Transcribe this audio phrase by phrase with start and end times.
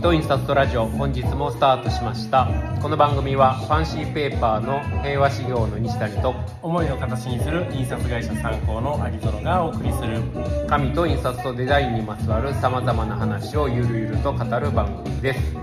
[0.00, 2.48] 紙と印刷とラジオ本日もスタートしました。
[2.80, 10.22] この番組はファンシーペーパーの平和修行の西谷と思いを形にする印刷会社参考の有園がお送りする。
[10.68, 15.54] 紙と印刷とデザインにまつわるさまざまな話をゆるゆると語る番組です。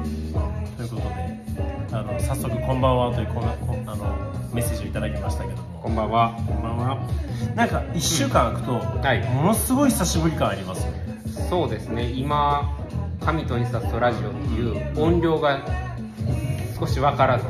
[0.78, 1.42] ということで
[1.94, 4.06] あの早速こんばんはというこのこあの
[4.54, 5.80] メッセージをいただきましたけども。
[5.81, 6.36] こんばんは。
[6.45, 7.00] こんばんは。
[7.56, 9.28] なんか1週間空くと、はい。
[9.34, 11.08] ものすごい久しぶり感ありますよね。
[11.50, 12.12] そうですね。
[12.12, 12.77] 今
[13.28, 15.59] 紙と印刷とラジオっていう音量が
[16.80, 17.45] 少し分からず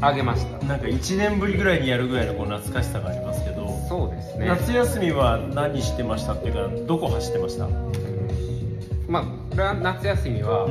[0.00, 0.64] 上げました。
[0.64, 4.46] なんか1年ぶりぐらいにやるぐらいのこう懐かしさがありますけど、そうですね。
[4.46, 7.68] 夏休みは何してましたっていうかどこ走ってました、
[9.08, 10.70] まあら夏休みは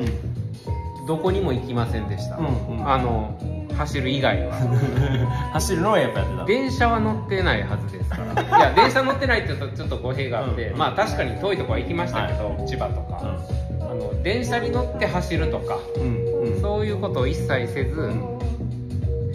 [1.07, 2.89] どこにも行きませんでした、うんうん。
[2.89, 3.37] あの
[3.77, 4.55] 走る以外は。
[5.53, 6.45] 走るのはやっぱやってた。
[6.45, 8.09] 電車は乗ってないはずです。
[8.09, 10.77] からいや電車乗ってないって言うとちょっと語弊があって、うん。
[10.79, 13.66] まあ確かに遠いとこは行きましたけど、千葉とか、あ
[13.97, 16.53] の電車に乗って走るとか、うんうん。
[16.53, 18.11] うんそういうことを一切せず、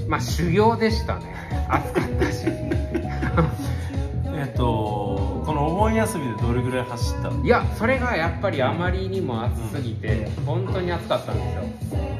[0.08, 1.34] まあ修行でしたね。
[1.68, 2.46] 暑かったし。
[4.34, 5.11] えっと
[5.47, 7.45] このお盆休みでどれぐらい走ったの？
[7.45, 11.62] いやそれがやっぱりあまりにも暑すぎて、本当に暑かったんですよ。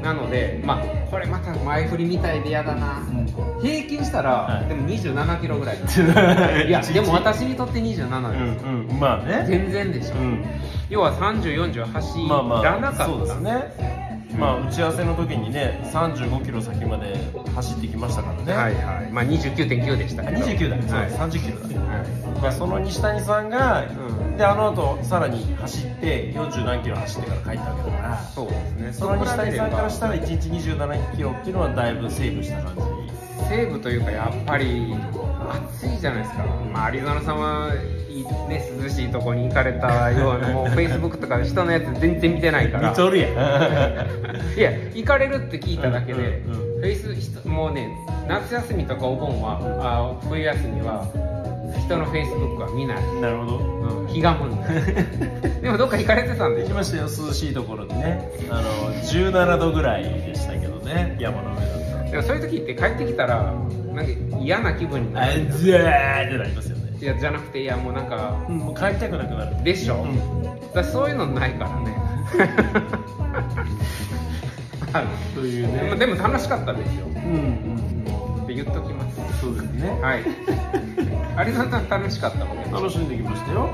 [0.03, 3.03] なのでまあこれまた前振りみたいで嫌だな、
[3.61, 4.69] 平均したら、はい。
[4.69, 5.77] でも27キロぐらい。
[6.69, 9.01] いやでも私私にとって27です、うんうん。
[9.01, 9.45] まあね。
[9.49, 10.45] 全然でしょ、うん。
[10.91, 14.13] 要は3040走まあまらなかった、あそうですね。
[14.39, 17.17] まあ打ち合わせの時にね35キロ先まで
[17.55, 18.53] 走ってきましたからね。
[18.53, 19.11] はいはい。
[19.11, 20.39] まあ29.9でしたあけど。
[20.47, 20.77] 29だ。
[20.77, 21.11] ね、はい。
[21.11, 21.72] 30キロだ
[22.41, 24.37] まあその西谷さんが、うん。
[24.37, 28.19] であの後さらに走って40何キロ走ってから帰ったわけだから。
[28.35, 28.93] そうですね。
[28.93, 33.13] その西谷さんからしたら1日27キロっていうのはだいぶセーブした感じ。
[33.49, 34.95] 西部というかやっぱり
[35.75, 38.03] 暑いじゃないですか、まあ、アリゾナさんはい
[38.49, 42.91] ね、涼しいとこに行かれたような もうフェイスブックとかで人のやつ全然見てないから。
[42.91, 43.31] 似とるやん。
[44.59, 46.81] いや行かれるって聞いただけで、うんうんうん。
[46.81, 47.89] フェイス人もうね
[48.29, 51.07] 夏休みとかお盆は、あ冬休みは
[51.81, 53.59] 人のフェイスブックは見ない、なるほど。
[53.59, 58.29] うん、気がむんで でもどっか行かれてたんで行きましたよ涼しいところにね。
[58.51, 58.63] あの
[59.03, 61.17] 17度ぐらいでしたけどね。
[61.19, 61.97] 山の上だった。
[62.05, 63.55] らでもそういう時って帰ってきたら
[63.95, 66.83] なんか嫌な気分になあるずーってなりますよね。
[67.01, 69.65] いやじゃなくていやもうなんかうんもう帰りたくなくなる。
[69.65, 70.19] でしょ、うん。
[70.73, 71.97] だそういうのないからね。
[74.93, 75.97] あというね。
[75.97, 77.07] でも楽しかったですよ。
[77.07, 77.92] うんうん
[78.53, 79.41] って言っときます。
[79.41, 79.91] そうですね。
[80.01, 80.23] はい。
[81.37, 83.71] アリゾナさん楽しかったわけです楽しんできましたよ。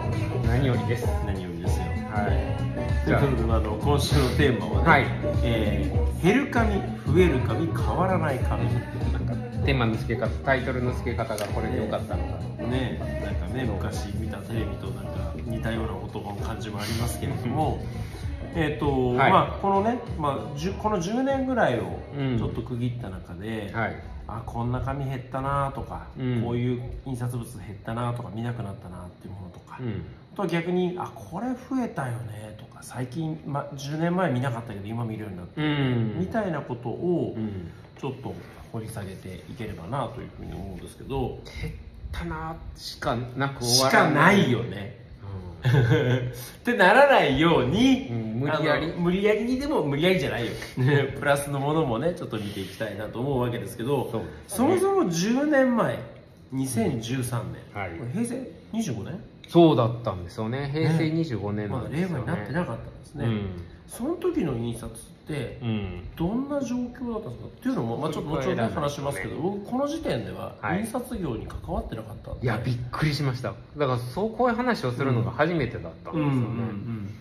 [0.47, 1.07] 何よりです。
[1.27, 1.85] 何よりですよ。
[2.11, 3.05] はい。
[3.05, 5.07] ということであの今週のテーマはね、はい。
[5.43, 6.75] えー減る紙
[7.07, 8.65] 増える紙変わらない紙
[9.13, 9.35] なんか
[9.65, 12.39] テーマの付け方タイトルの付け方がこれでよかったのか。
[12.65, 17.79] ねなんかね昔見たテレビとなんか似たような言葉の感じもありますけれども。
[18.55, 19.31] えっと、はい。
[19.31, 20.35] まあこのね、まあ、
[20.83, 22.39] この10年ぐらいをうん。
[22.39, 23.97] ちょっと区切った中で、はい
[24.29, 26.43] あこんな紙減ったなとか、うん。
[26.43, 30.05] こういう印刷物減ったなとか見なくなったなっていうものとか、うん。
[30.35, 36.21] あとは逆にあこれ増えたよねとか最近、ま、10年前見なかったけど今見るようになった、うん。
[36.21, 37.71] みたいなことをうん。
[37.99, 38.33] ちょっと
[38.71, 41.41] 掘り下げていければなというふうに思うんですけど。
[41.61, 41.75] 減っ
[42.13, 45.08] たなしかなく終しわからないよね
[45.65, 48.93] ってならないように、うん無理やり。
[48.97, 50.53] 無理やりにでも無理やりじゃないよ。
[51.19, 54.23] プラスのものもねちょっと見ていきたいなと思うわけですけどそう。
[54.47, 55.99] そもそも10年前
[56.55, 57.43] 2013
[57.75, 57.91] 年、はい。
[57.99, 59.21] これ平成25年？
[59.49, 60.71] そうだったんですよね。
[60.73, 62.15] 平成25年まだ令なんですよね。
[62.15, 63.41] 和になってなかったんですね、うん。
[63.87, 66.09] その時の印刷ってうん。
[66.17, 67.47] どんな状況だったんですか？
[67.47, 70.81] っていうのも、まあ、ちょっと後ほど話しますけど、僕この時点でははい。
[70.81, 73.55] 印刷業に関わってなかったんでいやびっくりしました。
[73.77, 77.15] だからそうこういう話をするのが初めてだったんですよね、うんうんうん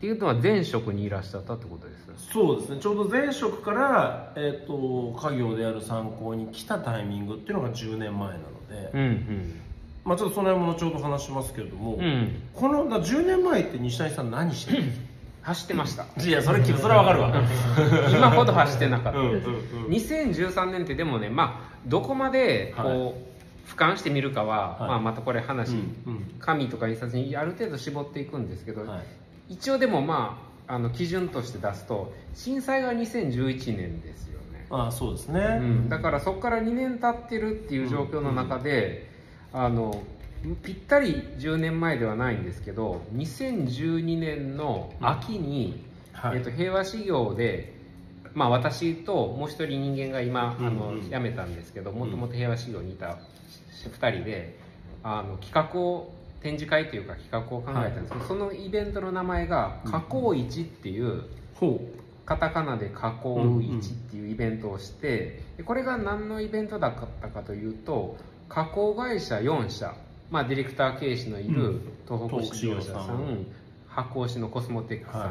[0.00, 2.32] っていうのは前職にいらっしゃったってことです。
[2.32, 2.80] そうですね。
[2.80, 8.40] ちょうど前職から、えー、と家業である参考に来たタイミングっていうのが10年前なの
[8.70, 9.60] で、うん
[10.06, 12.02] まあ、ちょっとその辺も後ほど話しますけれども、うん。
[12.02, 15.04] うんこのだ10年前って西谷さん何してるんですか？
[15.42, 16.06] 走ってました。
[16.22, 17.32] いやそれそれはわかるわ。
[18.10, 19.18] 今ほど走ってなかった。
[19.18, 19.42] うんうんうん。
[19.86, 23.14] 2013年ってでもねまあどこまでこう、はい
[23.70, 24.88] 俯瞰してみるかは、はい。
[24.88, 26.34] まあ、またこれ話、うんうん。
[26.40, 29.00] 紙とか印刷にある程度絞っていくんですけど、はい。
[29.50, 39.10] 一応でもまああの基準として出すと震災が2011年ですよね、ああそうですね、うん、だからそこから2年経ってるっていう状況の中で、
[39.52, 40.00] あの
[40.62, 46.38] ぴったり10年前ではないんですけど2012年の秋に、はい。
[46.38, 47.74] えっと平和修行で、
[48.34, 51.10] まあ、私ともう一人人間が今、あのうんうん。
[51.10, 53.18] 辞めたんですけどもともと平和修行にいた
[53.84, 54.58] 2人で
[55.02, 61.80] あの企画を展示会というか企画を考えたんですけど、そのイベントの名前が「加工市」っていうほ
[62.24, 68.16] カタカナで「加工1」っていうイベントをして、でこれが何のイベントだったかというと
[68.48, 69.94] 加工会社4社、
[70.30, 71.80] まあ、ディレクター経営士のいるうん。
[72.06, 73.46] 東北市場者さんん。
[73.88, 75.30] 発酵紙のコスモテックさん、はい。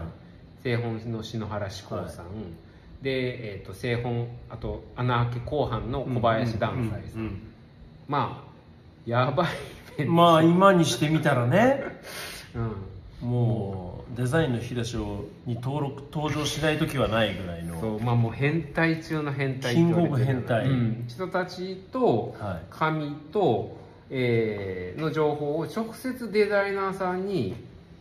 [0.64, 2.26] 製本の篠原志功さん、
[3.02, 7.42] で、えー、と製本あと穴開け後半の小林団斎さん、うん
[8.08, 8.50] まあ
[9.06, 9.46] やば
[9.98, 11.84] いまあ今にしてみたらね。
[12.56, 12.76] うん。
[13.30, 17.80] もうデザインの引き出しをに登録登場しない時はないぐらいの。
[17.80, 20.68] そうまあもう変態中の変態キングオブ変態。
[20.68, 21.06] うん。
[21.08, 22.66] 人たちとはい。
[22.70, 23.78] 紙と、
[24.10, 27.56] えーの情報を直接デザイナーさんに、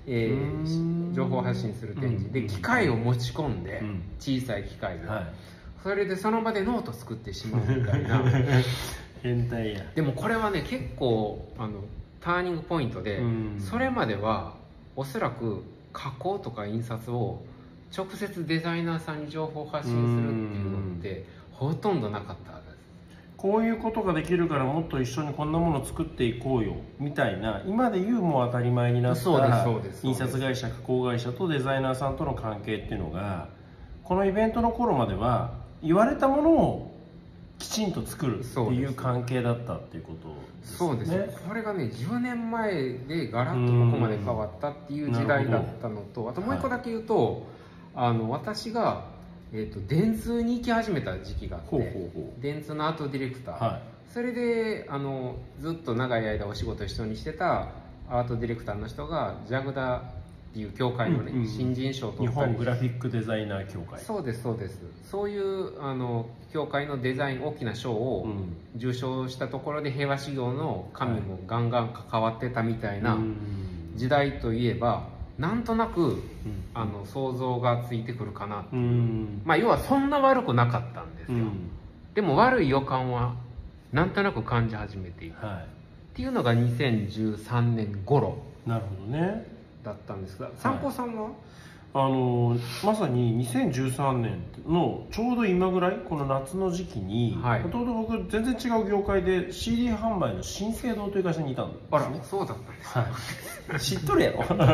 [0.07, 2.33] えー情報発信する展示。
[2.33, 2.47] でうん。
[2.47, 4.03] 機械を持ち込んで、うん。
[4.19, 5.27] 小さい機械で、はい。
[5.83, 8.23] それでその場でノート作ってしまうみたいな。
[9.23, 9.85] 変態や。
[9.95, 11.85] でもこれはね結構あの
[12.21, 13.57] ターニングポイントで、うん。
[13.59, 14.55] それまでは
[14.97, 15.63] おそらく
[15.93, 17.43] 加工とか印刷を
[17.97, 22.58] 直接デザイナーさんに情報発信するっていうのってほとんどなかった
[23.39, 29.21] こういうことができるからもっと一緒にこんなものを作っていこうよみたいな今で言うもう当たり前になった
[30.03, 33.49] 印刷会社加工会社とデザイナーさんとの関係っていうのが
[34.03, 36.99] このイベントの頃までは言われたものを
[37.61, 40.29] きちんと作るっていう関係だったっていうこと
[40.61, 40.77] ですね。
[40.79, 41.11] そうです。
[41.11, 47.47] ねこれがね10年前でガラッとここまで変わったっていう時代だったのとあともう一個だけ言うと、
[47.95, 49.05] あの私が、
[49.53, 53.81] えー、と電通に行き始めた時期があってほうほうほ電通のアートディレクター、は
[54.13, 57.69] それであのずっと長い間お仕事一緒にしてた
[58.11, 60.03] アートディレクターの人がジャグダ
[60.51, 61.47] っていう協会のね、うんうん。
[61.47, 62.53] 新人賞をい、取ったり。
[62.53, 64.01] 日本グラフィックデザイナー協会。
[64.01, 64.81] そうですそうです。
[65.11, 68.57] そういうあの協会のデザイン大きな賞をうん。
[68.77, 73.37] 受賞したところで平和修行の神もガンガン関わってたみたいなうん。
[73.95, 75.09] 時代といえば
[75.39, 76.23] なんとなくうん。
[76.75, 78.77] あの想像がついてくるかなう。
[78.77, 79.43] ん。
[79.45, 81.71] まあ要はそんな悪くなかったんですよ、うん。
[82.15, 83.35] でも悪い予感は
[83.93, 85.67] なんとなく感じ始めていたはっ
[86.15, 89.47] ていうのが2013年頃いなるほどね。
[89.85, 91.31] だったんですが参考さんは、
[91.95, 97.63] あのまさに2013年のちょうど今ぐらいこの夏の時期にはい。
[97.63, 104.39] もともと僕全然違う業界で CD 販売の新生堂という会社にいたんですあらねそうだったんですはい、知っとるやろ。
[104.49, 104.69] 確か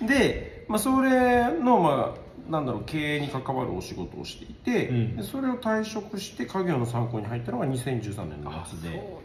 [0.00, 0.08] に。
[0.08, 5.16] で、まあ、それの、まあ、なんだろう経営に関わるお仕事をしていて、うん。
[5.16, 9.19] でそれを退職して家業の参考に入ったのが2013年の夏で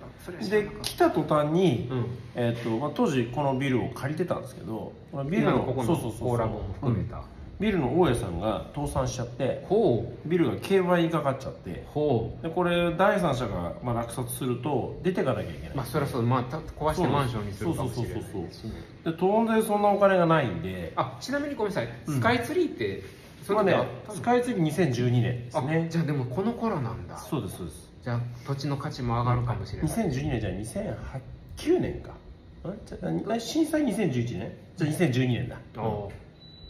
[0.50, 2.06] で来た途端に、たうん。
[2.36, 6.30] えっとまあ、当時このビルを借りてたんですけどこのビルのここのそうそうそうそう。
[6.30, 7.24] コーラボも含めた、
[7.60, 11.72] ビルの大家さんが倒産しちゃってほビルが競売かかっちゃって。
[11.72, 11.86] で
[12.50, 15.70] これ第三者がまあ落札すると出てかなきゃいけない。
[15.72, 20.94] うまあそれはそうまあた壊してマンションにするかもしれないそうそうそうしねで当然そんなお金がないんで。
[20.96, 21.90] あちなみにごめんなさい。
[22.08, 22.16] うん。
[22.16, 23.04] スカイツリーって、
[23.44, 24.16] そまあねれであったの？
[24.16, 27.18] スカイツリー2012年ですあねじゃあでもこの頃なんだ。
[27.18, 30.54] そうですそうですじゃあ土地の価値も上がるかもしれない、2012年じゃあ
[31.58, 32.12] 2009年か。
[32.64, 35.58] あじゃあ震災2011年じゃあ2012年だ。
[35.82, 36.12] お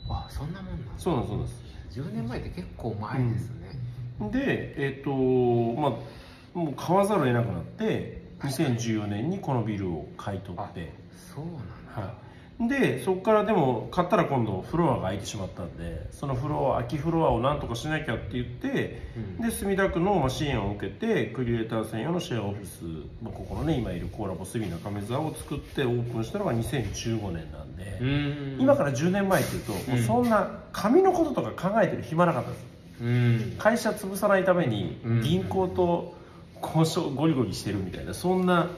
[0.10, 10.94] あそんなもんなそうなんですそうなんです10年前って結構前ですね、でえっ、とまあもう買わざるを得なくなって2014年にこのビルを買い取って。
[11.36, 12.25] そうなんだ、はい、
[12.60, 19.42] でそこからでも買ったら今度フロアが空いてしまったんでそのフロア空きフロアをなんとかしなきゃって言ってうん。
[19.42, 22.84] で墨田区のまあ支援を受けてクリエイター専用のシェアオフィス、
[23.22, 28.58] まあ、ここのね今いるコーラボスビナ亀沢を作ってオープンしたのが2015年なんで、うん。
[28.62, 32.66] 今から10年前っていうと、もうそんな紙のこととか考えてる暇なかったです。
[33.02, 33.56] うん。
[33.58, 35.22] 会社潰さないためにうん。
[35.22, 36.16] 銀行と
[36.62, 38.70] 交渉ゴリゴリしてるみたいなそんな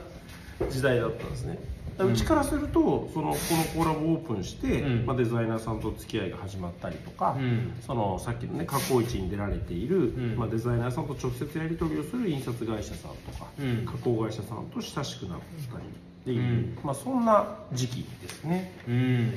[0.70, 1.58] 時代だったんですね
[2.04, 3.36] うちからするとそのこ
[3.78, 5.06] のコラボオープンして、うん。
[5.06, 7.72] まあ、デザイナーさんと付き合いが始まったりとか、うん。
[7.86, 10.36] そのさっきのね加工市に出られている、ん。
[10.36, 13.86] まあ、デザイナーさんと直接やり取りをする印刷会社さんとか、うん。
[13.86, 15.38] 加工会社さんと親しくなっ
[15.70, 16.78] たりっていう、うん。
[16.84, 18.72] まあ、そんな時期ですね。
[18.86, 19.32] うん。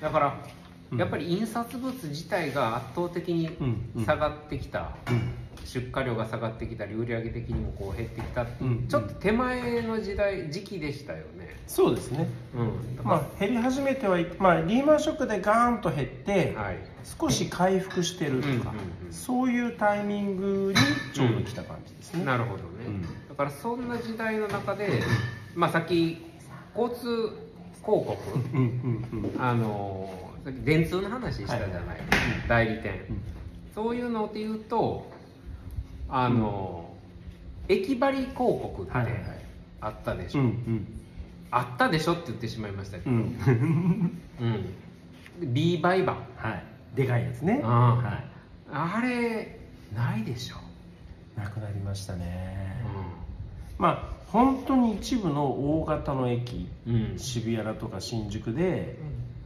[0.00, 0.63] だからうん
[0.98, 4.04] やっぱり印刷物自体が圧倒的にうんうん。
[4.04, 5.34] 下がってきた、うん。
[5.64, 11.56] 出荷量が下がってきたり売上的にもこう減ってきたっていう、うんちょっと手前の時代時期でしたよね。
[11.66, 12.28] そうですね。
[12.54, 13.04] うん。
[13.04, 16.76] まあ、減り始めてはい、まあ、リーマンショックでガーンと減って、らはい。
[17.20, 18.62] 少し回復してるとか、うんうん
[19.06, 19.12] うん。
[19.12, 20.78] そういうタイミングに
[21.14, 22.24] ちょうど来た感じですね。
[22.24, 23.02] なるほどね、うん。
[23.02, 25.02] だからそんな時代の中で、
[25.54, 26.18] まあ、さっき
[26.76, 27.30] 交通
[27.82, 28.16] 広告
[28.54, 29.40] うんうんうん。
[29.42, 30.10] あの
[30.44, 31.98] さっき電通の話したじゃない、はいはい
[32.46, 33.22] 代理店、うん。
[33.74, 35.10] そういうのっていうと
[36.08, 36.90] あの、
[37.68, 38.92] 駅張り広告って
[39.80, 40.86] あったでしょ、うん
[41.50, 44.20] あったでしょって言ってしまいましたけうんど、うん。
[44.40, 44.62] うん。
[45.40, 46.64] で B 売版はい。
[46.96, 47.60] でかいやつね。
[47.62, 48.24] あはい。
[48.72, 49.60] あれ
[49.94, 50.56] ないでしょ、
[51.40, 52.76] なくなりましたね、
[53.78, 56.68] うまあ本当に一部の大型の駅。
[56.86, 58.98] んうん、渋谷だとか新宿で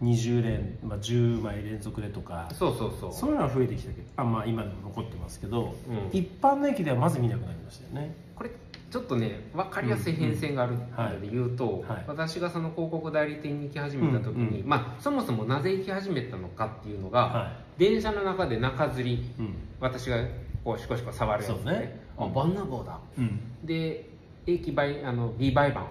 [0.02, 2.48] 20連、まあ、10枚連続でとか。
[2.52, 3.12] そうそうそう。
[3.12, 4.08] そういうのは増えてきたけど。
[4.16, 6.18] あまあ今でも残ってますけど、うん。
[6.18, 8.14] 一般の駅ではまず見なくなりましたよね。
[8.36, 8.50] これ
[8.90, 12.04] ちょっとね分かりやすい変遷があるので言うと、はい。
[12.06, 19.54] 私がその広告代理店に行き始めた時に、うんうまあ、そもそもなぜ行き始めたのかっていうのが、は電車の中で中吊りいうん。
[19.80, 20.24] 私が
[20.64, 22.00] こうシコシコ触るやつそうね。
[22.16, 22.98] あバンナーボーだ。
[23.18, 23.40] うん。
[23.64, 24.08] で
[24.46, 25.88] 駅売あの B 売版は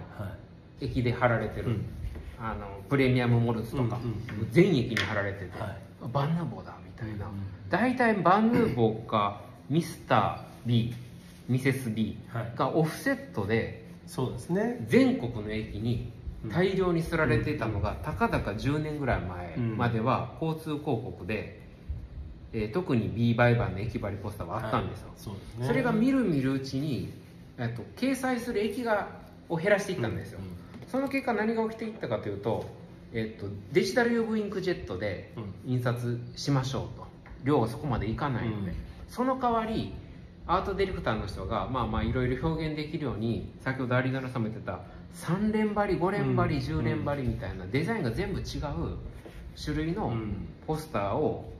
[0.80, 0.86] い。
[0.86, 1.84] 駅で貼られてる、うん
[2.40, 4.48] あのプレミアムモルツとか、うんうんうん。
[4.50, 5.78] 全駅に貼られてて、はい。
[6.12, 7.46] バンナーボーだみたいな、うんうん。
[7.68, 10.94] 大体バンヌーボーかミスター B
[11.48, 12.52] ミセス B はい。
[12.56, 14.84] がオフセットでそうですね。
[14.86, 16.10] 全国の駅に
[16.50, 21.60] 大量に刷られていたのが、たかだか10年ぐらい前までは交通広告で、
[22.52, 25.18] えー特に B 売版の駅張りポスターはあったんですよ、はい。
[25.18, 25.66] そうですね。
[25.66, 27.12] それがみるみるうちに、
[27.58, 29.08] えっと、掲載する駅が
[29.50, 32.64] を減らしていったんですよ、うんその結果何が起きていったかというと、
[33.12, 35.72] えっと、デジタル UV インクジェットでうん。
[35.72, 37.06] 印刷しましょうと。
[37.44, 38.76] 量がそこまでいかないので、うん。
[39.08, 39.92] その代わり
[40.46, 44.80] アートディレクターの人がまあまあいろいろ表現できるように先ほど有野さんも言ってた
[45.14, 46.80] 3連張り5連張りうん。
[46.80, 48.44] 10連張りみたいなデザインが全部違う
[49.62, 50.48] 種類のうん。
[50.66, 51.52] ポスターを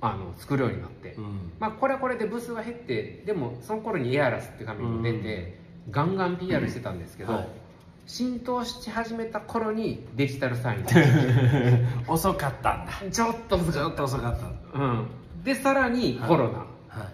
[0.00, 1.52] あの作るようになって、うん。
[1.58, 5.58] まあこれはこれで部数が減ってでもその頃にエアラスって紙も出て、
[5.90, 7.48] ガンガン PR してたんですけど、はい
[8.06, 10.84] 浸透し始めた頃にデジタルサイン。
[12.06, 12.92] 遅かったんだ。
[13.10, 14.38] ちょっとちょっと遅かっ
[14.72, 15.06] たうん。
[15.42, 16.60] でさらにコロナ。
[16.60, 17.10] っは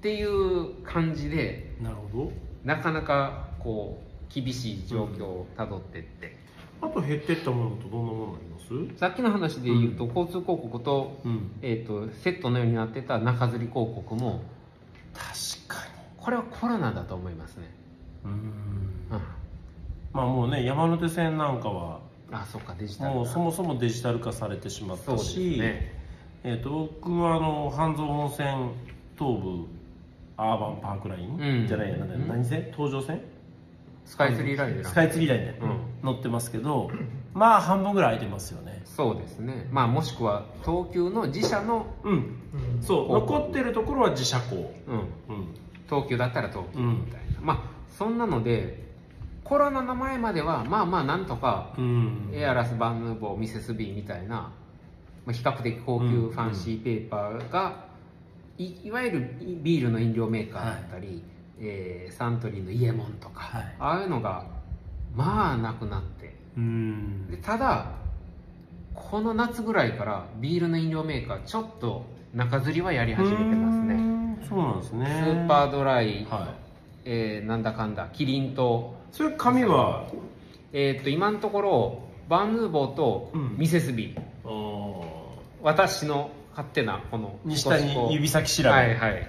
[0.00, 2.32] ていう感じでいなるほど。
[2.64, 6.36] なかなかこう厳しい状況をたどってって、
[6.80, 8.58] あと減ってったものとどんなものありま
[8.92, 8.98] す？
[8.98, 11.52] さっきの話で言うと、交通広告と,、うん。
[11.62, 14.42] えー、とセットのようになってた中吊り広告も
[15.14, 17.74] 確かこれはコロナだと思いますね、
[18.24, 18.40] にうん。
[19.12, 19.20] うん、
[20.12, 22.00] まあもうね山手線なんかは
[22.30, 23.16] あそっかデジタルだ。
[23.16, 26.00] もうそもそもデジタル化されてしまったし、ね。
[26.44, 28.48] えー、と僕はあの半蔵温泉
[29.18, 29.66] 東部
[30.36, 31.66] アーバンパークライン、うん。
[31.68, 32.28] じゃないやうん。
[32.28, 32.72] 何線？
[32.76, 33.20] 東上線？
[34.04, 36.90] スカイツリーラインでスカイツリーラインで、うん乗ってますけど
[37.32, 38.82] まあ半分ぐらい空いてますよね。
[38.84, 39.68] そうですね。
[39.70, 42.36] まあもしくは東急の自社の、うん。
[42.80, 45.04] そう残ってるところは自社校うん、うん。
[45.88, 47.60] 東急だったら東急うんみたいな、まあ
[47.96, 48.82] そんなので
[49.44, 52.30] コロナの前まではまあまあなんとか、うん。
[52.32, 54.52] エアラス・バンヌーボーミセス B みたいな、
[55.26, 57.84] まあ、比較的高級ファンシーペーパーが、
[58.58, 61.22] いいわゆるビールの飲料メーカーだったり、
[61.60, 63.76] えーサントリーのイエモンとか、はい。
[63.78, 64.46] ああいうのが
[65.14, 66.34] まあなくなって。
[66.56, 67.30] うん。
[67.30, 67.92] でただ
[68.94, 73.94] この夏ぐらいからビールの飲料メーカーちょっと中吊りはやり始めてますね。
[73.94, 75.06] ねそうなんですね。
[75.24, 76.62] スーパードライ、はい。
[77.04, 80.08] えーなんだかんだキリンと,、それ紙は？
[80.72, 83.56] えーっと今のところバンヌーボーとうん。
[83.58, 85.06] ミセスビー、あー。
[85.62, 89.26] 私の勝手なこの西谷指先調べ、はいはい。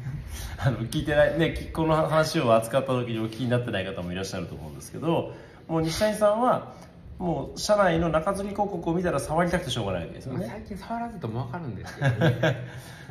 [0.58, 1.38] あの聞いてない。
[1.38, 5.34] ねきこの話を扱った時にお聞きになってない方もいらっしゃると思うんですけど
[5.68, 6.72] もう西谷さんは
[7.18, 12.56] もう社内の中吊り広告を見たら触りたくてしょうがないわけですよね、まあ最近触らずとも分かるんですけどね。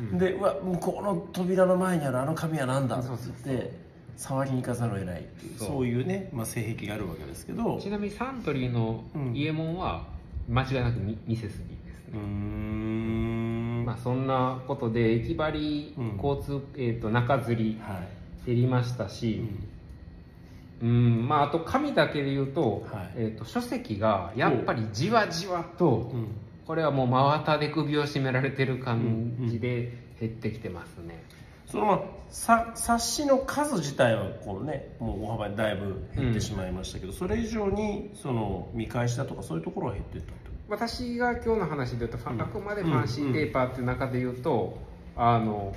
[0.00, 0.18] うん。
[0.18, 3.20] でうわ向こうの扉の前にあるあの紙は何だって言っ
[3.58, 3.87] て
[4.18, 5.58] 触りに行かざるを得ないっていう。
[5.58, 5.68] そう。
[5.68, 7.78] そういうね、まあ、性癖があるわけですけど。
[7.80, 10.06] ちなみにサントリーのイエモンは
[10.50, 13.84] 間違いなくミミセスビーですね、ん。
[13.84, 16.16] まあ、そんなことで駅張り、うん。
[16.22, 18.00] 交通、えー、と中吊りは
[18.44, 19.40] い、減りましたうし、
[20.82, 20.86] ん。
[20.88, 23.10] うんまあ、あと紙だけで言うと,、はい。
[23.14, 26.26] えー、と書籍がやっぱりじわじわとうん。
[26.66, 31.22] これはもう真綿で首を絞められてる感じで減ってきてますね、
[31.70, 44.78] そのまあさ冊子の数自体はこうねもう大幅にだいぶ減ってしまいましたけど、それ以上にその見返しだとかそういうところは減っていったってこ私が今日の話で言うと、あくまでファンシーペーパーっていう中で言うと、
[45.16, 45.74] あの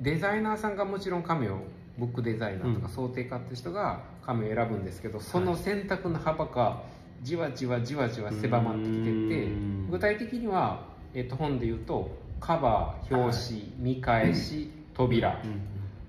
[0.00, 1.58] デザイナーさんがもちろん紙を
[1.98, 2.92] ブックデザイナーとかうん。
[2.94, 6.82] 想定家って人が紙を選ぶんですけど、その選択の幅が
[7.22, 9.88] じわじわじわじわ狭まってきててうん。
[9.90, 12.10] 具体的には、えっと本で言うと
[12.40, 15.38] カバー表紙見返し扉、と、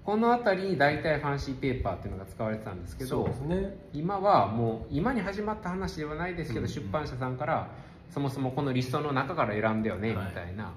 [0.03, 3.77] この辺りに大体ファンシーペーパーっていうのが使われてたんですけどね。
[3.93, 7.69] 今はもう今に始まった話ではないですけど、うん出版社さんから
[8.09, 10.31] そもそもこのリストの中から選んでよねみはい。
[10.33, 10.71] たいな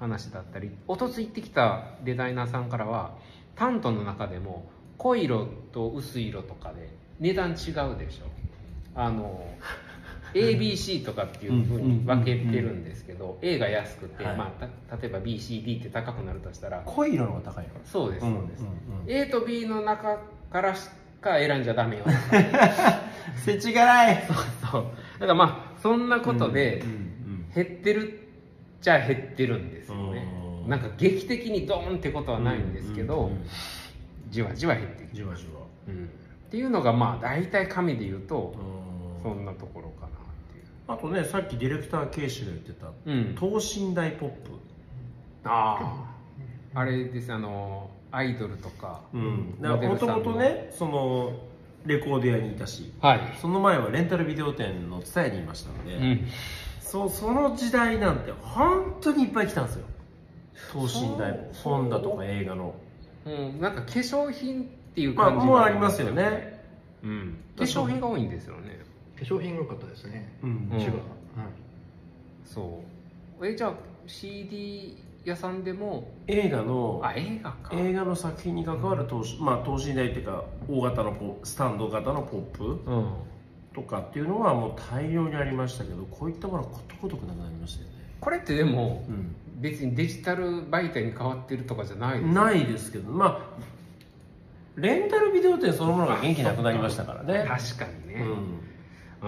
[0.00, 3.14] 話だったり、おとつ行ってきたデザイナーさんからは
[3.54, 6.88] タントの中でも濃い色と薄い色とかで
[7.20, 7.54] 値段違う
[7.98, 8.26] でしょ。
[8.94, 9.42] あの
[10.34, 14.36] ABC とかっていうふうに分けてるんですけど、A が安くて、はい。
[14.36, 16.82] まあ、た例えば BCD って高くなるとしたら。
[16.84, 17.70] 濃い色の方が高いの？
[17.84, 18.64] そうですそうです、
[19.06, 20.18] A と B の中
[20.50, 20.88] からし
[21.20, 22.04] か選んじゃダメよ。
[23.44, 24.24] せちがらい。
[24.26, 24.84] そう
[25.20, 26.82] だからまあそんなことで
[27.54, 30.26] 減ってるっちゃ減ってるんですよね。
[30.64, 30.70] うん。
[30.70, 33.30] なんか劇的にドーンってことはないんですけど、
[34.30, 35.60] じわじわ減っていく、じわじわ。
[35.88, 36.04] うん。
[36.04, 38.82] っていうのがまあ大体紙で言うとうん。
[39.22, 40.11] そんなところかな
[40.92, 43.34] あとねさっきディレクターケイシが言ってたうん。
[43.34, 44.50] 等身大ポップ。
[45.44, 45.78] あ
[46.74, 46.80] あ。
[46.80, 51.32] あれですあのアイドルとか、もともとねその
[51.86, 56.28] レコード屋にいたしはい、その前はレンタルビデオ店の蔦屋にいましたので、うん、
[56.80, 59.86] そうその時代なんて本当にいっぱい来たんですよ。
[60.72, 62.74] 等身大本だとか映画の。
[63.24, 66.62] うん、なんか化粧品っていうまあ感じもうありますよね。
[67.02, 68.78] うん、化粧品が多いんですよね
[69.18, 70.32] 化粧品が良かったですね。
[70.42, 70.68] うん。
[70.72, 70.78] うん。
[70.78, 71.02] 千葉、はい。
[72.44, 72.82] そ
[73.40, 73.46] う。
[73.46, 73.74] えじゃあ
[74.06, 76.08] CD 屋さんでも？
[76.26, 77.70] 映画のあ映画か。
[77.74, 83.12] 映画の作品に関わる等身,、まあ、等身大っていうか大型のポスタンド型のポップうん。
[83.74, 89.34] とかっていうのはもう大量にありましたけどこういったものはことごとくなくなりましたよね、これってでもうん。
[89.62, 93.26] 別にデジタル媒体に変わってるとかじゃないですないですけどま
[93.56, 93.62] あ
[94.74, 98.60] レンタルビデオ店そのものが元気なくなりましたからね、確かにね、うん、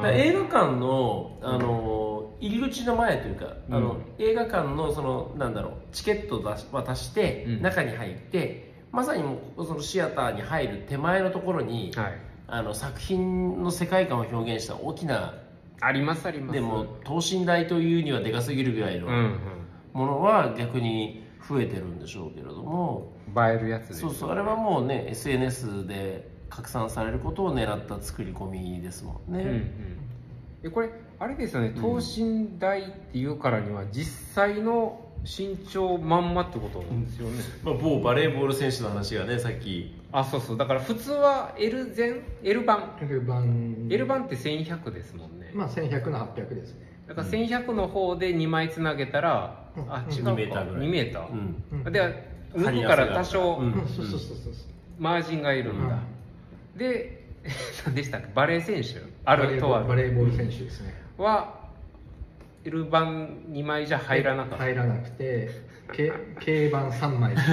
[0.03, 7.63] 映画館のあの入り口の前というか、あの映画館のそのなんだろうチケットを出し渡して、うん。
[7.63, 12.19] 中に入ってまさにもうそのシアターに入る手前のところに、はい。
[12.47, 15.35] あの作品の世界観を表現した大きな
[15.81, 16.55] ありますあります。
[16.55, 19.39] でも等身大というにはでかすぎるぐらいのうんうん。
[19.93, 30.63] ものは逆に増えてるんでしょうけれども、映えるやつそうそうあれはもうね SNS で拡散されることを狙った作り込みですもんね、うんうん。
[30.63, 40.01] でこれあれですよね等身大っていうからには実際の身長まんまってことなんですよね、まあ、某バレーボール選手の話がねさっき。
[40.13, 40.57] あそうそう。
[40.57, 46.87] だから普通は L 前 L 版 L 版 L 版って1100ですもんね、まあ1100の800ですね。
[47.09, 49.93] だから1100の方で2枚つなげたら、うん。
[49.93, 50.15] あうん。
[50.15, 50.31] 違うか。
[50.31, 50.87] 2メーターぐらい。
[50.87, 51.65] 2メーター、うん。
[51.85, 51.93] うん。
[51.93, 53.61] で抜くから多少
[54.99, 55.99] マージンがいるんだ、
[56.77, 57.25] で
[57.87, 58.29] 何でしたっけ？
[58.35, 59.85] バレー選手あるとある。
[59.85, 60.95] ルバレーボール選手ですね。
[61.19, 61.63] は
[62.65, 65.51] L 版2枚じゃ入らなかった、入らなくて
[65.93, 67.35] K, K 版3枚。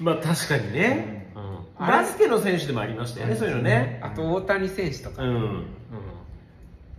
[0.00, 1.40] まあ確かにね、う
[1.82, 1.86] ん。
[1.86, 4.00] バスケの選手でもありましたよね、そういうのね。
[4.02, 5.30] あと大谷選手とか、うん。
[5.30, 5.64] うん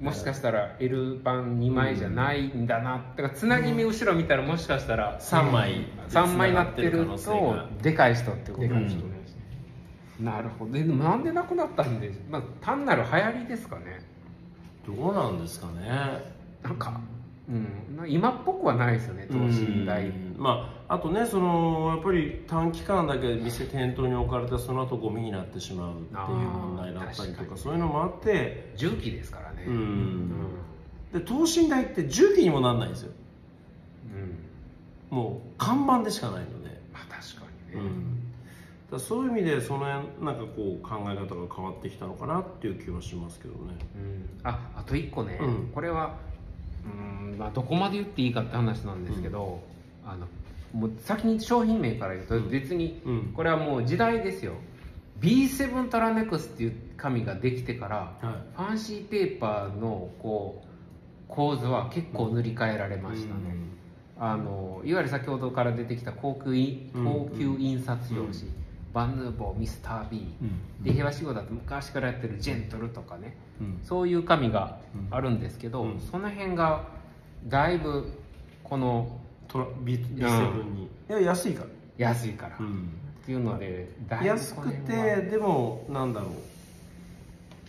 [0.02, 9.40] もしかしたら L 版2枚じゃないんだな、だからつなぎ目後ろ見たらもしかしたら3枚3枚になってるとがでかい人ってことですね人ですね
[10.20, 10.74] なるほど。
[10.74, 14.02] でもなんでなくなったんで、まあ、単なる流行りですかね。
[14.86, 15.90] どうなんですかね。
[16.62, 17.00] なんか、
[17.50, 20.08] うん、な今っぽくはないですよね等身大。
[20.08, 28.72] うんまあ、あとねそのやっぱり短期間だけ店店頭に置かれたその後ゴミになってしまうっていう問題だったりとかそういうのもあって。
[28.76, 29.66] 重機ですからね。
[29.68, 30.32] うん。
[31.14, 33.12] で等身大って重機にもなんないんですよ。
[35.12, 35.18] うん。
[35.18, 37.90] もう看板でしかないので、まあ確かにね、
[38.92, 43.76] うん、そういう意味でその辺なんかこう考え方が変わってきたのかなっていう気はしますけどね。
[43.96, 44.30] うん。
[44.44, 45.72] ああと1個ね、うん。
[45.74, 46.16] これは
[46.86, 49.62] うん、まあ、どこまで言っていいかって話なんですけど、
[50.06, 50.28] あの
[50.74, 53.34] もう先に商品名から言うと別にうん。
[53.34, 54.54] これはもう時代ですよ。
[55.20, 60.68] B7 トラネクスっていう紙ができてからはファンシーペーパーのこう
[61.28, 63.56] 構図は結構塗り替えられましたね、
[64.18, 67.06] あのいわゆる先ほどから出てきた高級いうん。
[67.06, 70.84] 高級印刷用紙、うんバンヌーボーミスター B、うん。
[70.84, 73.36] で平和仕事だと昔からやってるジェントルとかね。
[73.62, 73.80] うん。
[73.84, 74.80] そういう紙が
[75.12, 76.00] あるんですけど、うん。
[76.00, 76.84] その辺が
[77.48, 78.12] だいぶ
[78.64, 82.90] このトラビビセブンに、いや安いから、安いから、っうん。
[83.26, 86.30] ていうのでだいぶ安くてでもなんだろう。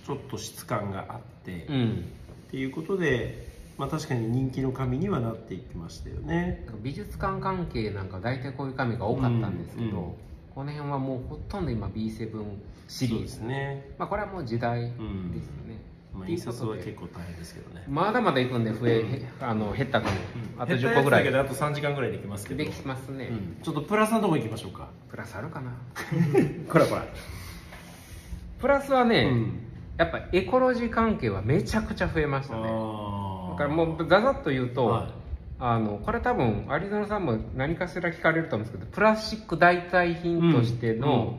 [0.06, 2.04] ちょっと質感があって、っうん。
[2.50, 6.66] ていうことで、まあ、確かに人気の紙にはなっていきましたよね。
[6.82, 10.12] 美術館関係なんか大体こういう紙が多かったんですけど、うんうん
[10.54, 12.44] この辺はもうほとんど今 B7
[12.88, 13.22] シリーズ。
[13.24, 15.10] ですね、まあこれはもう時代ですよね、
[16.12, 16.32] うことで。
[16.32, 17.84] 印刷は結構大変ですけどね。
[17.88, 20.16] まだまだいくんで増え、へあの減ったかも、
[20.58, 21.28] あと10個ぐらい。
[21.28, 22.64] あと3時間ぐらいできますけど。
[22.64, 23.62] できますね、うん。
[23.62, 24.88] ちょっとプラスのとこ行きましょうか。
[25.08, 25.72] プラスあるかな？
[26.68, 27.06] こらこら、
[28.58, 29.52] プラスはね、うん。
[29.98, 32.62] やっぱエコロジー関係はめちゃくちゃ増えましたね。
[32.64, 35.19] あだからもうざざっと言うと、はい
[35.62, 41.38] あのこれ多分有園さんも何かしら聞かれると思うんですけどプラスチック代替品としての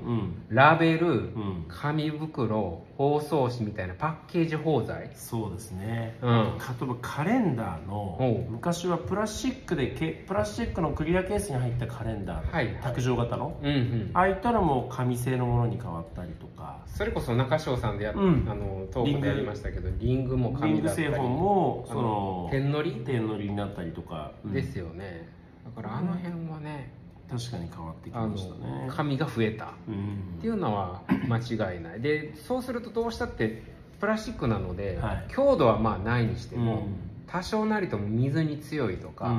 [0.50, 1.66] ラベル、うん。
[1.68, 5.10] 紙袋包包装紙みたいなパッケージ包材？
[5.16, 6.58] そうですね、うん。
[6.58, 12.76] 例えばカレンダーの昔はプラスチックでけプラスチックのクリアケースに入ったカレンダー、はいはい。
[12.84, 14.12] 卓上型の、うんうん。
[14.14, 16.80] ああいったのも紙製のものに変わったりとか。
[16.86, 18.48] それこそ中翔さんでやっ、うん。
[18.48, 20.38] あのトークでやりましたけどリング。
[20.38, 21.08] もリン紙だったり。
[21.08, 22.92] グ製本もあその点のり？
[23.04, 24.54] 点のりになったりとか、うん。
[24.54, 25.28] ですよね。
[25.66, 26.94] だからあの辺はね、
[27.32, 28.90] 確かに変わってきましたね。
[28.90, 29.74] 紙が増えた。
[29.88, 32.02] うんっていうのは間違いない。
[32.02, 33.64] でそうするとどうしたって
[34.00, 35.26] プラスチックなので、はい。
[35.30, 37.12] 強度はまあないにしても、うん。
[37.28, 39.36] 多少なりとも水に強いとか、うん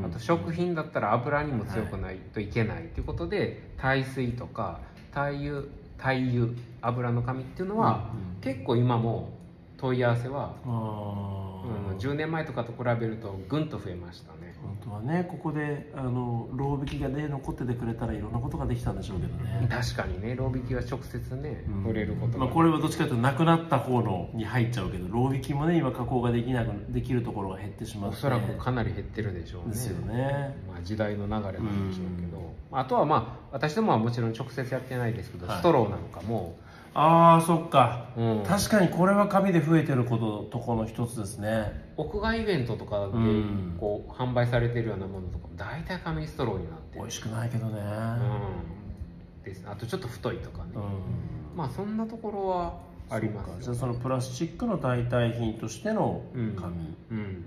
[0.00, 4.80] うんあと食品だったら油にも強くないといけないということで、耐水とか
[5.12, 5.62] 耐油
[5.96, 8.10] 耐油油の紙っていうのは、
[8.42, 9.30] 結構今も
[9.78, 19.68] 問い合わせは、うん、10年前とかと比べるとぐんと増えましたね本当はねここであのロー引きがね残っててくれたらいろんなことができたんでしょうけどね。
[19.70, 21.82] 確かにねロー引きは直接ね、うん。
[21.84, 28.16] 触れることが、まあ、これはどっちかというとなくなった方のに入っちゃうけどロー引きもね今加工ができなくできるところが減ってしまって。
[28.16, 29.68] おそらくかなり減ってるでしょうね。
[29.70, 30.56] ですよね。
[30.68, 35.58] まあ、時代の流れなんでしょうけど、あとはまあ私どもはもちろん直接やってないですけど、はい。
[35.58, 36.56] ストローなんかも、
[36.94, 38.42] ああそっか、うん。
[38.46, 43.76] 確かにこれは紙で増えてることとこの一つですね屋外イベントとかでうん。
[43.80, 47.00] こう販売されてるようなものとかも大体紙ストローになってる。
[47.00, 47.80] 美味しくないけどね。
[47.80, 49.42] うん。
[49.42, 49.64] です。
[49.66, 51.56] あとちょっと太いとかね、うん。
[51.56, 52.74] まあそんなところは
[53.08, 53.62] ありますそうか。
[53.62, 56.56] じゃあそのプラスチックの代替品としてのうん。
[56.56, 56.74] 紙、
[57.10, 57.44] うん。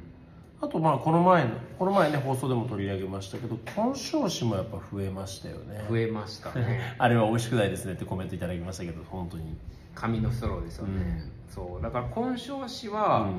[0.61, 5.85] あとまあこの前のこの前ね放送でも取り上げましたけど根性紙もやっぱ増えましたよね。
[5.89, 6.95] 増えましたね。
[6.97, 9.55] あれは美味しくないですねってコメントいただきましたけど本当に。
[9.95, 10.93] 紙のストローですよね、
[11.47, 11.53] うん。
[11.53, 11.83] そう。
[11.83, 13.31] だから根性紙は、う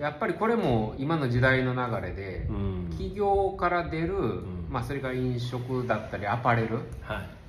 [0.00, 2.88] やっぱりこれも今の時代の流れで、ん、うん。
[2.90, 4.66] 企業から出る、ん。
[4.70, 7.40] まあ、それが飲食だったりアパレル、はい。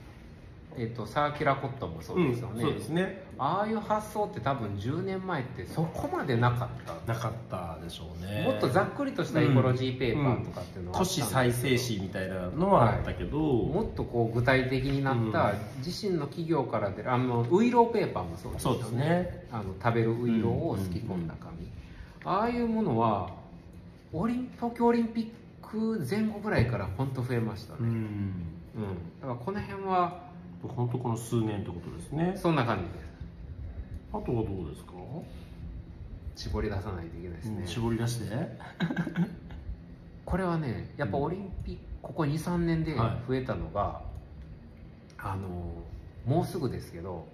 [0.78, 3.24] えっとサーキュラーコットンもそうですよね、うんそうですね。
[3.38, 6.70] ああいう発想って多分10年前ってそこまでなかっ
[7.06, 7.14] た。
[7.14, 8.44] なかったでしょうね。
[8.46, 15.58] もっとざっくりとしたエコロジーペーパーとかっていうのはあ都市再生紙みたいなのはあったけど、もっとこう具体的になったうん。
[15.86, 19.48] 自身の企業から出るあのウイローペーパーもそうですよそうですね。
[19.52, 21.68] あの食べるウイローをすき込んだ紙、
[22.24, 23.32] ああいうものは
[24.14, 27.88] オリン東京オリンピック前後ぐらいから本当増えましたね、うん。
[27.88, 27.96] うん、
[29.22, 30.24] だからこの辺は
[30.62, 32.34] 本当この数年ってことですね。
[32.36, 33.12] そんな感じです。
[34.14, 34.92] あとはどうですか、
[36.36, 38.36] 絞り出さないといけないですね、うん絞り出して。
[40.26, 43.28] これはねやっぱオリンピックここ23年ではい。
[43.28, 44.02] 増えたのが、
[45.18, 45.84] あの
[46.26, 47.26] もうすぐですけど、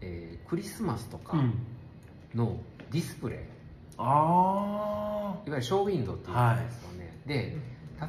[0.00, 1.36] えークリスマスとか
[2.34, 2.56] の
[2.90, 3.42] ディスプレイ、い
[4.02, 7.56] あわゆるショーウィンドウっていうやつですよね、で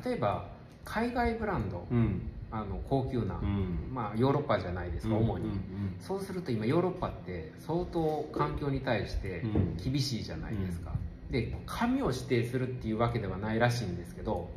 [0.06, 0.48] 例えば
[0.86, 2.22] 海外ブランドあうん。
[2.54, 3.90] あの高級な、うん。
[3.94, 5.60] まあ、ヨーロッパじゃないですか、主に、うんうん。
[6.02, 9.78] そうすると今ヨーロッパって相当環境に対してうん。
[9.78, 10.92] 厳しいじゃないですか、
[11.30, 14.50] で紙を指定するっていうわけではないらしいんですけど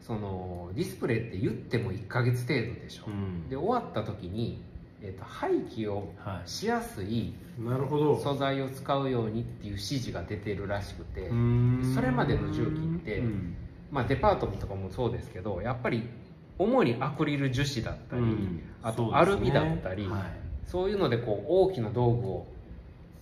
[0.00, 3.48] そのディスプレイって言っても1ヶ月程度でしょ、うん。
[3.48, 4.62] で終わった時に、
[5.02, 7.34] えー、と廃棄をはしやすいい。
[7.58, 8.18] なるほど。
[8.18, 11.30] 素材を使うようにっていう指示が出てるらしくて、
[11.82, 13.22] そそれまでの重機って
[13.92, 16.08] まあ、デパートとかもそうですけどやっぱり
[16.58, 18.22] 主にアクリル樹脂だったり、
[18.82, 20.08] あとアルミだったり
[20.66, 22.46] そういうのでこう大きな道具を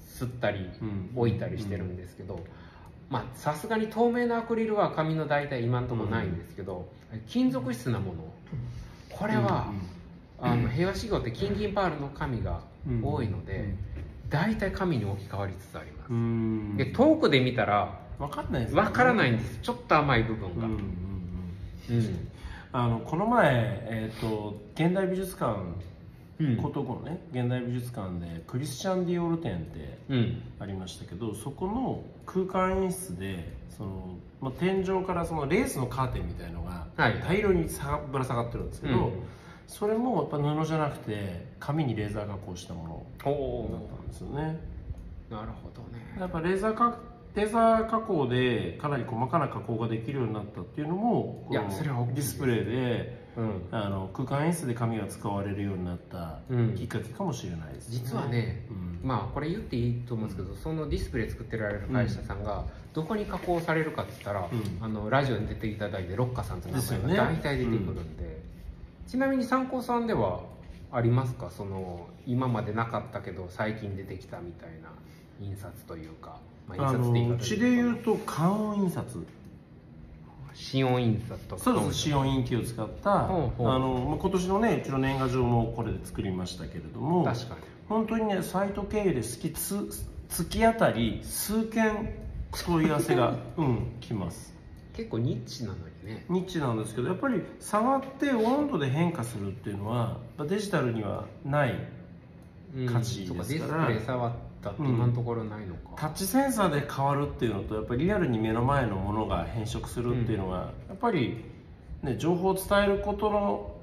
[0.09, 0.71] 吸ったり
[1.17, 2.41] 置いたりしてるんですけど
[3.09, 6.89] まあさすがに透明なアクリルは紙の代替今のところないんですけど、
[7.27, 8.33] 金属質なもの
[9.11, 9.73] これは、
[10.41, 12.61] あの平和仕業って金銀パールの紙が
[13.03, 13.75] 多いので、
[14.29, 19.59] 大体紙に置き換わりつつあります、で遠くで見たら分かんないですわからないんんです。
[19.63, 20.79] ちょっと甘い部分が、うんうん
[21.91, 21.97] うん。
[21.97, 22.29] うん。
[22.73, 23.51] あのこの前、
[23.85, 25.59] えー、と現代美術館
[26.39, 26.53] うん。
[26.53, 30.43] 江東区のね現代美術館でクリスチャン・ディオール展ってうん。
[30.59, 37.21] ありましたけどそこの空間演出でその、まあ、天井からそのレースのカーテンみたいのがはい。
[37.27, 39.13] 大量にさぶら下がってるんですけど、うん
[39.71, 44.61] それもやっぱ布じゃなくて紙にレーザー加工したもおのだっおたんですよね。
[45.31, 46.17] なるほどね。
[46.19, 46.99] やっぱレーザー加
[47.37, 53.69] レーザー加工でかなり細かな加工ができるようになったっていうのもいやそれはディスプレイでうん。
[53.71, 56.75] あの空間演出で紙が使われるようになったうん。
[56.75, 59.01] きっかけかもしれないです、実はねうん。
[59.05, 64.85] まあこれ言っていいと思うんですけど、そのディスプレイ作ってられる会社さんがどこに加工されるかって言ったら、うん。
[64.85, 67.17] あのラジオに出ていただいてロッカさんという名前ですよね。
[67.17, 68.40] が大体出てくるんで、
[69.11, 70.41] ちなみに参考さんでは
[70.93, 71.51] ありますか？
[71.51, 74.91] その今までなかったけど最近出てきたみたいな
[75.41, 79.27] 印刷というか、まあ、印あ刷って言い方のうちで言うと関運印刷。
[80.53, 81.63] シオン印刷とか。
[81.63, 81.95] そうです。
[81.99, 87.61] シオンインキを使ったあのまあ今年のねうちの年賀状もこれで作りましたけれども確かに。
[87.89, 89.89] 本当にねサイト経由で月つ
[90.29, 92.15] 月あたり数件
[92.65, 94.55] 問い合わせが うん来ます
[95.01, 96.25] 結構ニッチなのにね。
[96.29, 101.75] ニッチなんですけどやっぱり触って温度で変化するっていうのはデジタルにはない
[102.87, 104.33] 価値そうかディスですからプレイ触っ
[104.63, 111.45] たって今のところないのか、タッチセンサーで変わるっていうのとやっぱりリアルに目の前のものが変色するっていうのは、やっぱり、
[112.03, 113.75] ね、情報を伝えることの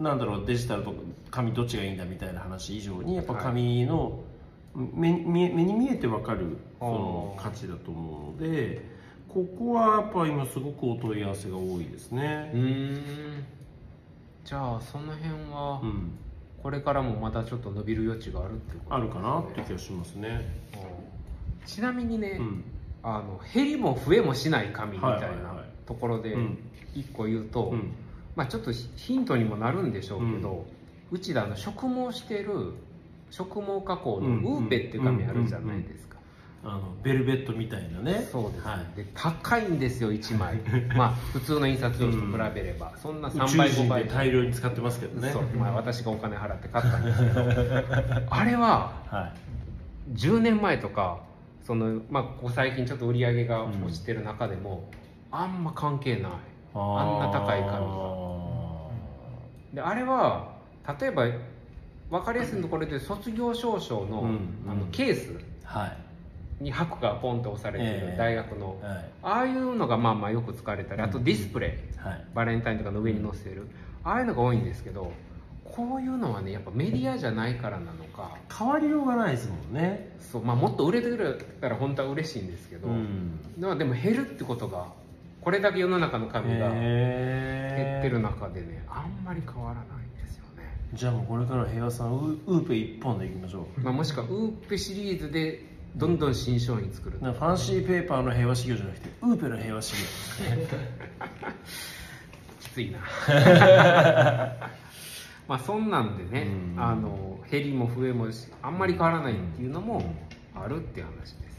[0.00, 0.94] なんだろうデジタルと
[1.30, 4.20] 紙どっちがいいんだみたいな話以上にやっぱ紙の
[4.74, 8.95] 目目目に見えて分かるその価値だと思うので
[9.36, 12.50] ここはやっぱ今すごくお問い合わせが多いですね。
[12.54, 12.56] う。
[12.56, 13.44] ーん。
[14.46, 16.12] じゃあその辺はうん。
[16.62, 20.40] これからもまたちょっと伸びる余地があるっていうことあるかなって気がしますね。
[20.72, 20.76] う
[21.64, 21.66] ん。
[21.66, 22.64] ちなみにね、うん。
[23.02, 26.58] あの減りも増えもしない紙みたいなところでうん。
[26.94, 27.92] 一個言うと、うん。
[28.36, 30.64] まあ、ちょっとヒントにもなるんでしょうけど、
[31.10, 32.72] うちであの植毛してる
[33.30, 34.42] 植毛加工のうん。
[34.62, 36.15] ウーペって紙あるじゃないですか、
[36.68, 38.26] あのベルベットみたいなね。
[38.32, 38.96] そうです、はい。
[38.96, 40.56] で高いんですよ1枚。
[40.96, 44.04] まあ普通の印刷用紙と比べれば、そんな宇3宙倍5人倍。
[44.04, 45.30] で大量に使ってますけどね。
[45.30, 47.40] そう、まあ、私がお金払って買ったんですけど。
[48.28, 49.32] あれはは
[50.12, 50.14] い。
[50.18, 51.20] 10年前とか
[51.62, 54.88] その、まあ、ここ最近ちょっと売り上げが落ちてる中でも、
[55.30, 56.32] あんま関係ない。
[56.74, 58.16] あんな高い紙が。
[59.74, 60.52] であれは
[61.00, 61.26] 例えば
[62.10, 64.48] 分かりやすいところで卒業証書の,、うん。
[64.68, 65.32] あのケース。
[65.64, 66.05] はい。
[66.60, 68.10] に箔がポンと押されてええ。
[68.12, 69.04] る大学の、はい。
[69.22, 72.24] ああいうのがまあまあよく使われたりあとディスプレイ、はい。
[72.34, 73.66] バレンタインとかの上に載せる。
[74.04, 75.12] ああいうのが多いんですけど
[75.64, 78.36] こういうのはねやっぱメディアじゃないからなのか。
[78.56, 80.16] 変わりようがないですもんね。
[80.20, 83.40] そう、まあ、もっと売れてくれたら本当は嬉しいんですけど、ん。
[83.58, 84.86] でもでも減るってことが
[85.42, 93.80] これだけ世の中の紙が減へってる中でねあんまり変わらないんですよね、じゃあもうこれから平和さんウウーペ一本でいきましょう。
[93.80, 95.62] まあ、もしくはウーペシリーズで
[95.96, 97.18] どんどん新商品作る。
[97.18, 100.02] ファンシーペーパーの平和修行じゃなくてウーペの平和修行。
[102.60, 102.98] きついな。
[105.48, 106.82] まあそんなんでね、うん。
[106.82, 110.02] あの減りも増えもしあんまり変わらないっていうのも
[110.54, 111.56] あるって話です。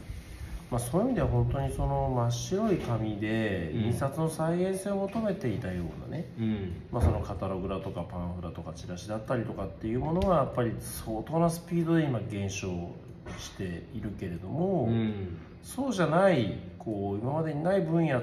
[0.70, 3.80] まあ、そういう意味では本当にその真っ白い紙でうん。
[3.86, 6.82] 印刷の再現性を求めていたようなね、うん。
[6.92, 12.92] まあ、そのカタログだとかパンフラとかチラシだったりとかっていうものはやっぱり相当なスピードで今減少
[13.38, 15.38] しているけれども、うん。
[15.62, 18.22] そうじゃないこう今までにない分野っ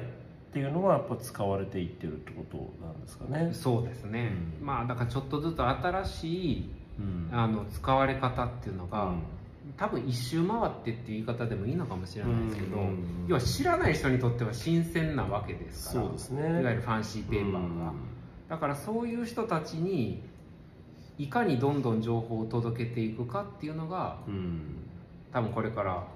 [0.51, 3.49] ていうのはやっぱ使われていってるってことなんですかね。
[3.53, 4.65] そうですね、うん。
[4.65, 7.29] まあだからちょっとずつ新しいうん。
[7.31, 9.21] あの使われ方っていうのが、うん。
[9.77, 13.25] 多分一周回ってっていう言い方でもいいのかもしれないですけど、うん。
[13.27, 16.05] 要は知らない人にとっては新鮮なわけですから。
[16.05, 16.61] そうですね。
[16.61, 17.93] いわゆるファンシーペーパーが、
[18.47, 20.23] だからそういう人たちに
[21.17, 24.84] いかにどんどん情報を届けていくかっていうのがうんうん
[25.35, 26.07] 多分これから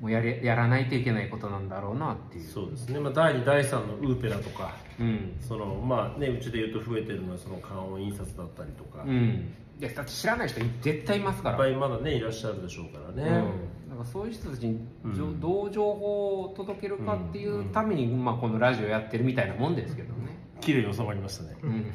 [0.00, 2.48] もうやれやらないといけないことなんだろうなっていう。
[2.48, 5.36] そうですね、まあ、第2第3のウーペラとかうん。
[5.40, 9.54] そのまあねうちで言うと増えてるのはその観音印刷だったりとか、いっうん。
[9.80, 11.56] いやだって知らない人絶対いますから。
[11.56, 15.40] ぱいまだねいらっしゃるでしょうからね、うん、なんかそういう人たちにうん。
[15.40, 21.56] どう情報を届けるかっていうために、まあ、このラジオやってるみたいなもんですけどね、綺麗に収まりましたね。
[21.62, 21.92] うん、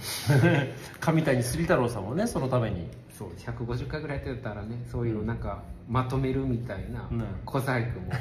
[1.00, 2.88] 上谷杉太郎さんもねそのために。
[3.18, 7.24] そう150回ぐらいやってたらねそういうなんかまとめるみたいなうん。
[7.46, 8.12] 小細工も。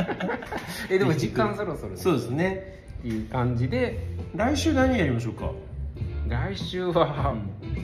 [0.90, 1.96] えでも時間そろそろね。
[1.96, 2.84] そうですね。
[3.04, 3.98] いう感じで。
[4.36, 5.50] 来週何やりましょうか？
[6.28, 7.34] 来週は、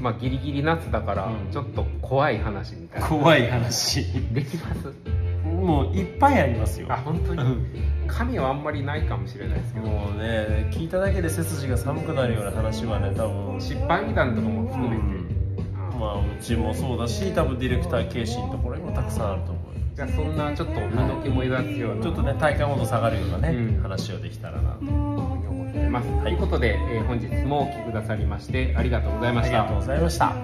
[0.00, 1.52] まあギリギリ夏だからうん。
[1.52, 4.04] ちょっと怖い話みたいな、怖い話。
[4.32, 4.92] できます？
[5.44, 6.86] もういっぱいありますよ。
[6.90, 7.42] あ本当に？
[8.08, 9.86] 神はあんまりないかもしれないですけど。
[9.86, 13.60] もうね聞いただけで背筋が寒くなるような話はね多分。
[13.60, 15.28] 失敗談とかも含めて、うん。
[15.76, 22.02] あまあうちもそうだし多分ディレクターケイシーのところにもたくさんあると思うじゃあそんなちょっと身の毛も目立つような。
[22.02, 23.82] ちょっとね体感温度下がるようなね、うん。
[23.82, 24.84] 話をできたらなと
[25.88, 29.62] ます、はいということで、えー本日もお聞きくださりましてありがとうございました。
[29.62, 30.34] ありがとうございました。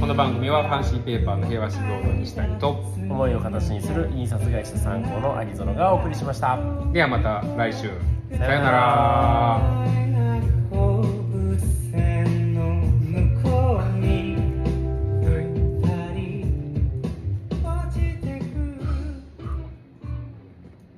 [0.00, 6.58] この番組はファンシーペーパーの平和指導の西谷と思いを形にする印刷会社参考のアニゾノがお送りしました。
[6.92, 7.90] ではまた来週。
[8.36, 10.05] さようなら